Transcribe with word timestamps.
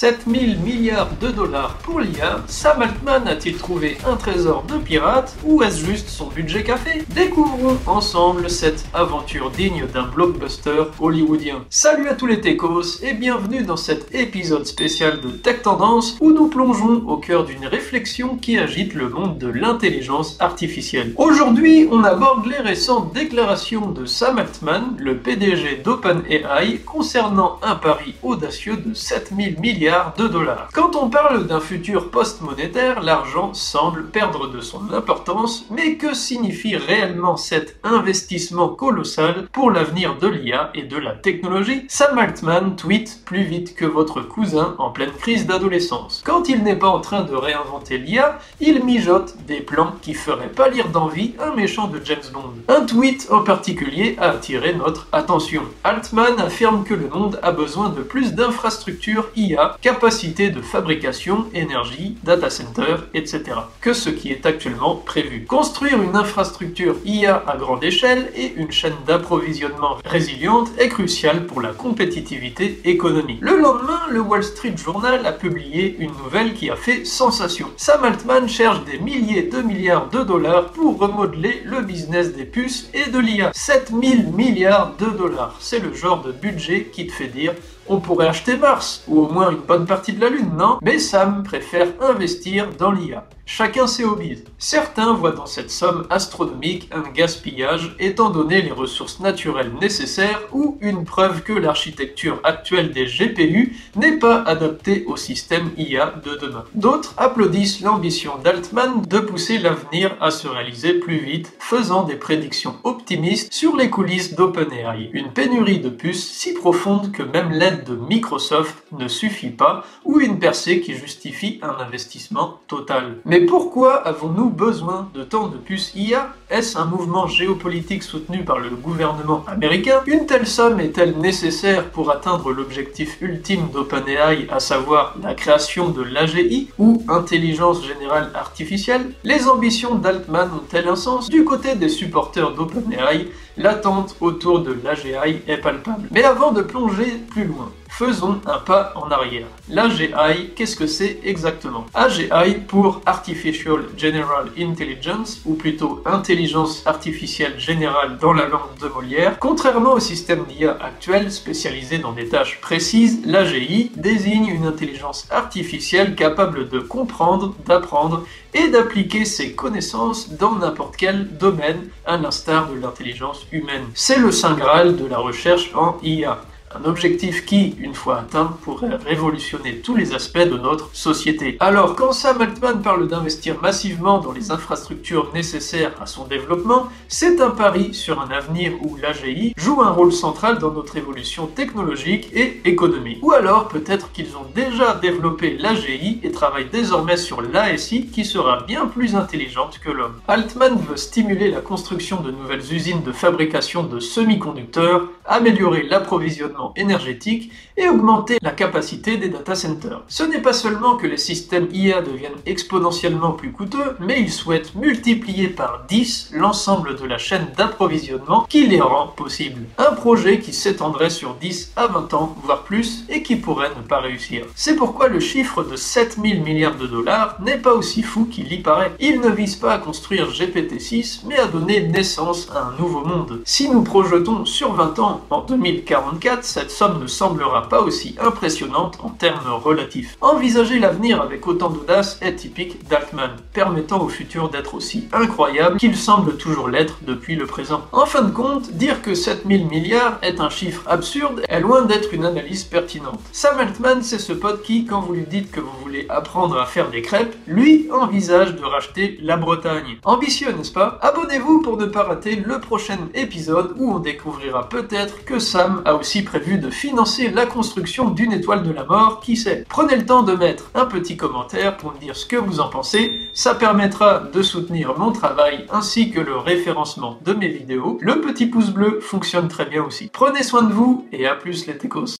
7000 0.00 0.60
milliards 0.60 1.10
de 1.20 1.28
dollars 1.28 1.76
pour 1.82 2.00
l'IA, 2.00 2.42
Sam 2.46 2.80
Altman 2.80 3.28
a-t-il 3.28 3.58
trouvé 3.58 3.98
un 4.06 4.16
trésor 4.16 4.64
de 4.66 4.78
pirate 4.78 5.36
ou 5.44 5.62
est-ce 5.62 5.84
juste 5.84 6.08
son 6.08 6.28
budget 6.28 6.62
café? 6.62 7.02
Découvrons 7.14 7.76
ensemble 7.86 8.48
cette 8.48 8.86
aventure 8.94 9.50
digne 9.50 9.84
d'un 9.92 10.06
blockbuster 10.06 10.84
hollywoodien. 11.00 11.66
Salut 11.68 12.08
à 12.08 12.14
tous 12.14 12.24
les 12.24 12.40
techos 12.40 13.02
et 13.02 13.12
bienvenue 13.12 13.62
dans 13.62 13.76
cet 13.76 14.14
épisode 14.14 14.64
spécial 14.64 15.20
de 15.20 15.32
Tech 15.32 15.60
Tendance 15.60 16.16
où 16.22 16.32
nous 16.32 16.48
plongeons 16.48 17.02
au 17.06 17.18
cœur 17.18 17.44
d'une 17.44 17.66
réflexion 17.66 18.36
qui 18.36 18.56
agite 18.56 18.94
le 18.94 19.10
monde 19.10 19.36
de 19.36 19.48
l'intelligence 19.48 20.38
artificielle. 20.40 21.12
Aujourd'hui, 21.18 21.86
on 21.92 22.04
aborde 22.04 22.46
les 22.46 22.56
récentes 22.56 23.12
déclarations 23.12 23.90
de 23.90 24.06
Sam 24.06 24.38
Altman, 24.38 24.96
le 24.96 25.18
PDG 25.18 25.82
d'OpenAI, 25.84 26.78
concernant 26.86 27.58
un 27.62 27.74
pari 27.74 28.14
audacieux 28.22 28.78
de 28.78 28.94
7000 28.94 29.60
milliards 29.60 29.89
de 30.16 30.28
dollars. 30.28 30.68
Quand 30.72 30.94
on 30.94 31.08
parle 31.08 31.46
d'un 31.46 31.58
futur 31.58 32.10
post-monétaire, 32.10 33.02
l'argent 33.02 33.54
semble 33.54 34.04
perdre 34.04 34.48
de 34.48 34.60
son 34.60 34.92
importance, 34.92 35.66
mais 35.70 35.96
que 35.96 36.14
signifie 36.14 36.76
réellement 36.76 37.36
cet 37.36 37.76
investissement 37.82 38.68
colossal 38.68 39.48
pour 39.52 39.70
l'avenir 39.70 40.16
de 40.18 40.28
l'IA 40.28 40.70
et 40.74 40.82
de 40.82 40.96
la 40.96 41.12
technologie? 41.12 41.86
Sam 41.88 42.18
Altman 42.18 42.76
tweet 42.76 43.22
plus 43.24 43.42
vite 43.42 43.74
que 43.74 43.84
votre 43.84 44.20
cousin 44.20 44.76
en 44.78 44.90
pleine 44.90 45.12
crise 45.12 45.46
d'adolescence. 45.46 46.22
Quand 46.24 46.48
il 46.48 46.62
n'est 46.62 46.78
pas 46.78 46.88
en 46.88 47.00
train 47.00 47.22
de 47.22 47.34
réinventer 47.34 47.98
l'IA, 47.98 48.38
il 48.60 48.84
mijote 48.84 49.34
des 49.46 49.60
plans 49.60 49.94
qui 50.02 50.14
feraient 50.14 50.48
pas 50.48 50.68
lire 50.68 50.88
d'envie 50.88 51.34
un 51.40 51.54
méchant 51.54 51.88
de 51.88 52.00
James 52.04 52.18
Bond. 52.32 52.54
Un 52.68 52.86
tweet 52.86 53.26
en 53.30 53.42
particulier 53.42 54.16
a 54.20 54.30
attiré 54.30 54.72
notre 54.74 55.08
attention. 55.10 55.62
Altman 55.82 56.38
affirme 56.38 56.84
que 56.84 56.94
le 56.94 57.08
monde 57.08 57.40
a 57.42 57.50
besoin 57.50 57.88
de 57.88 58.02
plus 58.02 58.34
d'infrastructures 58.34 59.28
IA, 59.34 59.76
capacité 59.80 60.50
de 60.50 60.60
fabrication, 60.60 61.46
énergie, 61.54 62.16
data 62.22 62.50
center, 62.50 62.96
etc. 63.14 63.42
que 63.80 63.92
ce 63.92 64.10
qui 64.10 64.30
est 64.30 64.46
actuellement 64.46 64.96
prévu. 64.96 65.44
Construire 65.44 66.02
une 66.02 66.16
infrastructure 66.16 66.96
IA 67.04 67.42
à 67.46 67.56
grande 67.56 67.82
échelle 67.82 68.30
et 68.36 68.52
une 68.56 68.70
chaîne 68.70 68.94
d'approvisionnement 69.06 69.96
résiliente 70.04 70.68
est 70.78 70.88
crucial 70.88 71.46
pour 71.46 71.60
la 71.60 71.72
compétitivité 71.72 72.80
économique. 72.84 73.38
Le 73.40 73.58
lendemain, 73.58 74.00
le 74.10 74.20
Wall 74.20 74.44
Street 74.44 74.74
Journal 74.76 75.24
a 75.24 75.32
publié 75.32 75.96
une 75.98 76.12
nouvelle 76.24 76.54
qui 76.54 76.70
a 76.70 76.76
fait 76.76 77.04
sensation. 77.04 77.68
Sam 77.76 78.04
Altman 78.04 78.48
cherche 78.48 78.84
des 78.84 78.98
milliers 78.98 79.42
de 79.42 79.62
milliards 79.62 80.08
de 80.10 80.22
dollars 80.22 80.70
pour 80.72 80.98
remodeler 80.98 81.62
le 81.64 81.80
business 81.80 82.34
des 82.34 82.44
puces 82.44 82.90
et 82.94 83.10
de 83.10 83.18
l'IA. 83.18 83.50
7000 83.54 84.32
milliards 84.32 84.94
de 84.98 85.06
dollars. 85.06 85.56
C'est 85.60 85.80
le 85.80 85.94
genre 85.94 86.22
de 86.22 86.32
budget 86.32 86.90
qui 86.92 87.06
te 87.06 87.12
fait 87.12 87.28
dire 87.28 87.52
on 87.90 87.98
pourrait 87.98 88.28
acheter 88.28 88.56
Mars, 88.56 89.02
ou 89.08 89.20
au 89.20 89.28
moins 89.28 89.50
une 89.50 89.58
bonne 89.58 89.84
partie 89.84 90.12
de 90.12 90.20
la 90.20 90.30
Lune, 90.30 90.52
non? 90.56 90.78
Mais 90.80 91.00
Sam 91.00 91.42
préfère 91.42 91.88
investir 92.00 92.68
dans 92.78 92.92
l'IA. 92.92 93.26
Chacun 93.52 93.88
ses 93.88 94.04
hobbies. 94.04 94.44
Certains 94.58 95.12
voient 95.12 95.32
dans 95.32 95.44
cette 95.44 95.72
somme 95.72 96.06
astronomique 96.08 96.88
un 96.92 97.10
gaspillage 97.10 97.96
étant 97.98 98.30
donné 98.30 98.62
les 98.62 98.70
ressources 98.70 99.18
naturelles 99.18 99.72
nécessaires 99.80 100.40
ou 100.52 100.78
une 100.80 101.04
preuve 101.04 101.42
que 101.42 101.52
l'architecture 101.52 102.38
actuelle 102.44 102.92
des 102.92 103.06
GPU 103.06 103.76
n'est 103.96 104.18
pas 104.18 104.40
adaptée 104.42 105.04
au 105.08 105.16
système 105.16 105.70
IA 105.76 106.14
de 106.24 106.36
demain. 106.36 106.62
D'autres 106.76 107.14
applaudissent 107.16 107.80
l'ambition 107.80 108.38
d'Altman 108.38 109.02
de 109.02 109.18
pousser 109.18 109.58
l'avenir 109.58 110.16
à 110.20 110.30
se 110.30 110.46
réaliser 110.46 110.94
plus 110.94 111.18
vite, 111.18 111.52
faisant 111.58 112.04
des 112.04 112.14
prédictions 112.14 112.76
optimistes 112.84 113.52
sur 113.52 113.74
les 113.74 113.90
coulisses 113.90 114.36
d'OpenAI. 114.36 115.10
Une 115.12 115.32
pénurie 115.32 115.80
de 115.80 115.88
puces 115.88 116.30
si 116.30 116.54
profonde 116.54 117.10
que 117.10 117.24
même 117.24 117.50
l'aide 117.50 117.79
de 117.84 117.94
Microsoft 117.96 118.84
ne 118.92 119.08
suffit 119.08 119.50
pas 119.50 119.84
ou 120.04 120.20
une 120.20 120.38
percée 120.38 120.80
qui 120.80 120.94
justifie 120.94 121.58
un 121.62 121.76
investissement 121.82 122.60
total. 122.66 123.18
Mais 123.24 123.40
pourquoi 123.40 123.94
avons-nous 124.06 124.50
besoin 124.50 125.08
de 125.14 125.22
tant 125.22 125.48
de 125.48 125.56
puces 125.56 125.92
IA 125.94 126.34
Est-ce 126.50 126.78
un 126.78 126.84
mouvement 126.84 127.26
géopolitique 127.26 128.02
soutenu 128.02 128.44
par 128.44 128.58
le 128.58 128.70
gouvernement 128.70 129.44
américain? 129.46 130.02
Une 130.06 130.26
telle 130.26 130.46
somme 130.46 130.80
est-elle 130.80 131.18
nécessaire 131.18 131.90
pour 131.90 132.10
atteindre 132.10 132.52
l'objectif 132.52 133.18
ultime 133.20 133.68
d'OpenAI, 133.72 134.46
à 134.50 134.60
savoir 134.60 135.16
la 135.22 135.34
création 135.34 135.88
de 135.88 136.02
l'AGI 136.02 136.68
ou 136.78 137.02
intelligence 137.08 137.84
générale 137.84 138.30
artificielle? 138.34 139.12
Les 139.24 139.48
ambitions 139.48 139.94
d'Altman 139.94 140.50
ont-elles 140.54 140.88
un 140.88 140.96
sens? 140.96 141.28
Du 141.28 141.44
côté 141.44 141.74
des 141.74 141.88
supporters 141.88 142.52
d'OpenAI, 142.52 143.28
l'attente 143.56 144.16
autour 144.20 144.60
de 144.60 144.76
l'AGI 144.84 145.42
est 145.46 145.58
palpable. 145.58 146.08
Mais 146.10 146.24
avant 146.24 146.52
de 146.52 146.62
plonger 146.62 147.18
plus 147.30 147.44
loin, 147.44 147.70
faisons 148.00 148.40
un 148.46 148.58
pas 148.60 148.94
en 148.96 149.10
arrière. 149.10 149.46
L'AGI, 149.68 150.08
qu'est-ce 150.56 150.74
que 150.74 150.86
c'est 150.86 151.20
exactement 151.22 151.84
AGI 151.92 152.54
pour 152.66 153.02
Artificial 153.04 153.80
General 153.94 154.46
Intelligence, 154.58 155.42
ou 155.44 155.52
plutôt 155.52 156.02
Intelligence 156.06 156.82
Artificielle 156.86 157.60
Générale 157.60 158.16
dans 158.18 158.32
la 158.32 158.48
langue 158.48 158.78
de 158.80 158.88
Molière. 158.88 159.38
Contrairement 159.38 159.92
au 159.92 160.00
système 160.00 160.46
d'IA 160.46 160.78
actuel 160.80 161.30
spécialisé 161.30 161.98
dans 161.98 162.12
des 162.12 162.26
tâches 162.26 162.58
précises, 162.62 163.20
l'AGI 163.26 163.92
désigne 163.96 164.46
une 164.46 164.64
intelligence 164.64 165.28
artificielle 165.30 166.14
capable 166.14 166.70
de 166.70 166.78
comprendre, 166.80 167.54
d'apprendre 167.66 168.24
et 168.54 168.68
d'appliquer 168.68 169.26
ses 169.26 169.52
connaissances 169.52 170.30
dans 170.30 170.54
n'importe 170.54 170.96
quel 170.96 171.36
domaine, 171.36 171.90
à 172.06 172.16
l'instar 172.16 172.70
de 172.70 172.80
l'intelligence 172.80 173.46
humaine. 173.52 173.84
C'est 173.94 174.18
le 174.18 174.32
saint 174.32 174.54
graal 174.54 174.96
de 174.96 175.04
la 175.04 175.18
recherche 175.18 175.70
en 175.74 175.98
IA. 176.02 176.40
Un 176.72 176.84
objectif 176.84 177.44
qui, 177.46 177.74
une 177.80 177.94
fois 177.94 178.18
atteint, 178.18 178.56
pourrait 178.62 178.94
révolutionner 179.04 179.78
tous 179.78 179.96
les 179.96 180.14
aspects 180.14 180.38
de 180.38 180.56
notre 180.56 180.94
société. 180.94 181.56
Alors, 181.58 181.96
quand 181.96 182.12
Sam 182.12 182.40
Altman 182.40 182.80
parle 182.80 183.08
d'investir 183.08 183.60
massivement 183.60 184.20
dans 184.20 184.30
les 184.30 184.52
infrastructures 184.52 185.32
nécessaires 185.34 185.92
à 186.00 186.06
son 186.06 186.26
développement, 186.26 186.86
c'est 187.08 187.40
un 187.40 187.50
pari 187.50 187.92
sur 187.92 188.22
un 188.22 188.30
avenir 188.30 188.72
où 188.82 188.96
l'AGI 188.96 189.52
joue 189.56 189.82
un 189.82 189.90
rôle 189.90 190.12
central 190.12 190.58
dans 190.58 190.70
notre 190.70 190.96
évolution 190.96 191.48
technologique 191.48 192.30
et 192.32 192.60
économique. 192.64 193.18
Ou 193.22 193.32
alors, 193.32 193.66
peut-être 193.66 194.12
qu'ils 194.12 194.36
ont 194.36 194.46
déjà 194.54 194.94
développé 194.94 195.58
l'AGI 195.58 196.20
et 196.22 196.30
travaillent 196.30 196.70
désormais 196.70 197.16
sur 197.16 197.42
l'ASI 197.42 198.06
qui 198.06 198.24
sera 198.24 198.62
bien 198.62 198.86
plus 198.86 199.16
intelligente 199.16 199.80
que 199.82 199.90
l'homme. 199.90 200.20
Altman 200.28 200.76
veut 200.76 200.96
stimuler 200.96 201.50
la 201.50 201.62
construction 201.62 202.20
de 202.20 202.30
nouvelles 202.30 202.72
usines 202.72 203.02
de 203.02 203.10
fabrication 203.10 203.82
de 203.82 203.98
semi-conducteurs, 203.98 205.08
améliorer 205.26 205.82
l'approvisionnement 205.82 206.59
énergétique 206.76 207.52
et 207.76 207.88
augmenter 207.88 208.38
la 208.42 208.50
capacité 208.50 209.16
des 209.16 209.28
data 209.28 209.54
centers. 209.54 210.02
Ce 210.08 210.22
n'est 210.22 210.42
pas 210.42 210.52
seulement 210.52 210.96
que 210.96 211.06
les 211.06 211.16
systèmes 211.16 211.68
IA 211.72 212.02
deviennent 212.02 212.32
exponentiellement 212.46 213.32
plus 213.32 213.52
coûteux, 213.52 213.96
mais 214.00 214.20
ils 214.20 214.32
souhaitent 214.32 214.74
multiplier 214.74 215.48
par 215.48 215.84
10 215.88 216.32
l'ensemble 216.34 216.96
de 216.96 217.06
la 217.06 217.18
chaîne 217.18 217.48
d'approvisionnement 217.56 218.46
qui 218.48 218.66
les 218.66 218.80
rend 218.80 219.08
possibles. 219.08 219.64
Un 219.78 219.92
projet 219.92 220.40
qui 220.40 220.52
s'étendrait 220.52 221.10
sur 221.10 221.34
10 221.34 221.72
à 221.76 221.86
20 221.86 222.14
ans, 222.14 222.36
voire 222.42 222.62
plus, 222.62 223.04
et 223.08 223.22
qui 223.22 223.36
pourrait 223.36 223.70
ne 223.76 223.86
pas 223.86 224.00
réussir. 224.00 224.46
C'est 224.54 224.76
pourquoi 224.76 225.08
le 225.08 225.20
chiffre 225.20 225.62
de 225.62 225.76
7000 225.76 226.42
milliards 226.42 226.76
de 226.76 226.86
dollars 226.86 227.36
n'est 227.40 227.58
pas 227.58 227.72
aussi 227.72 228.02
fou 228.02 228.26
qu'il 228.26 228.52
y 228.52 228.58
paraît. 228.58 228.92
Il 229.00 229.20
ne 229.20 229.30
vise 229.30 229.56
pas 229.56 229.74
à 229.74 229.78
construire 229.78 230.30
GPT-6, 230.30 231.22
mais 231.26 231.38
à 231.38 231.46
donner 231.46 231.80
naissance 231.80 232.48
à 232.54 232.68
un 232.68 232.78
nouveau 232.78 233.04
monde. 233.04 233.40
Si 233.44 233.68
nous 233.68 233.82
projetons 233.82 234.44
sur 234.44 234.72
20 234.74 234.98
ans, 234.98 235.20
en 235.30 235.42
2044, 235.42 236.44
cette 236.50 236.72
somme 236.72 237.00
ne 237.00 237.06
semblera 237.06 237.68
pas 237.68 237.80
aussi 237.80 238.16
impressionnante 238.20 238.98
en 239.02 239.10
termes 239.10 239.52
relatifs. 239.62 240.16
Envisager 240.20 240.80
l'avenir 240.80 241.22
avec 241.22 241.46
autant 241.46 241.70
d'audace 241.70 242.18
est 242.20 242.34
typique 242.34 242.88
d'Altman, 242.88 243.30
permettant 243.52 244.02
au 244.02 244.08
futur 244.08 244.48
d'être 244.48 244.74
aussi 244.74 245.08
incroyable 245.12 245.78
qu'il 245.78 245.96
semble 245.96 246.36
toujours 246.36 246.68
l'être 246.68 246.98
depuis 247.02 247.36
le 247.36 247.46
présent. 247.46 247.82
En 247.92 248.04
fin 248.04 248.22
de 248.22 248.32
compte, 248.32 248.72
dire 248.72 249.00
que 249.00 249.14
7000 249.14 249.66
milliards 249.66 250.18
est 250.22 250.40
un 250.40 250.50
chiffre 250.50 250.82
absurde 250.86 251.42
est 251.48 251.60
loin 251.60 251.82
d'être 251.82 252.12
une 252.12 252.24
analyse 252.24 252.64
pertinente. 252.64 253.20
Sam 253.30 253.60
Altman, 253.60 254.02
c'est 254.02 254.18
ce 254.18 254.32
pote 254.32 254.62
qui, 254.62 254.86
quand 254.86 255.00
vous 255.00 255.12
lui 255.12 255.26
dites 255.26 255.52
que 255.52 255.60
vous 255.60 255.76
voulez 255.82 256.06
apprendre 256.08 256.58
à 256.58 256.66
faire 256.66 256.90
des 256.90 257.02
crêpes, 257.02 257.36
lui 257.46 257.88
envisage 257.92 258.56
de 258.56 258.64
racheter 258.64 259.18
la 259.22 259.36
Bretagne. 259.36 259.98
Ambitieux, 260.04 260.50
n'est-ce 260.50 260.72
pas? 260.72 260.98
Abonnez-vous 261.02 261.62
pour 261.62 261.76
ne 261.76 261.86
pas 261.86 262.02
rater 262.02 262.34
le 262.34 262.58
prochain 262.60 262.98
épisode 263.14 263.74
où 263.76 263.92
on 263.94 264.00
découvrira 264.00 264.68
peut-être 264.68 265.24
que 265.24 265.38
Sam 265.38 265.82
a 265.84 265.94
aussi 265.94 266.22
prévu 266.40 266.56
de 266.56 266.70
financer 266.70 267.28
la 267.28 267.44
construction 267.44 268.08
d'une 268.08 268.32
étoile 268.32 268.62
de 268.62 268.70
la 268.72 268.84
mort, 268.84 269.20
qui 269.20 269.36
sait? 269.36 269.66
Prenez 269.68 269.96
le 269.96 270.06
temps 270.06 270.22
de 270.22 270.32
mettre 270.32 270.70
un 270.74 270.86
petit 270.86 271.14
commentaire 271.14 271.76
pour 271.76 271.92
me 271.92 271.98
dire 271.98 272.16
ce 272.16 272.24
que 272.24 272.36
vous 272.36 272.60
en 272.60 272.70
pensez, 272.70 273.28
ça 273.34 273.54
permettra 273.54 274.20
de 274.20 274.40
soutenir 274.40 274.98
mon 274.98 275.12
travail 275.12 275.66
ainsi 275.70 276.10
que 276.10 276.18
le 276.18 276.38
référencement 276.38 277.18
de 277.26 277.34
mes 277.34 277.48
vidéos. 277.48 277.98
Le 278.00 278.22
petit 278.22 278.46
pouce 278.46 278.70
bleu 278.70 279.00
fonctionne 279.00 279.48
très 279.48 279.66
bien 279.66 279.84
aussi. 279.84 280.08
Prenez 280.10 280.42
soin 280.42 280.62
de 280.62 280.72
vous 280.72 281.06
et 281.12 281.26
à 281.26 281.34
plus 281.34 281.66
les 281.66 281.76
techos 281.76 282.16